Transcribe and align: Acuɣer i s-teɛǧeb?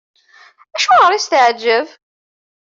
Acuɣer 0.75 1.11
i 1.13 1.19
s-teɛǧeb? 1.25 1.87